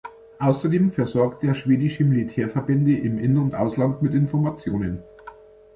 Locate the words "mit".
4.01-4.15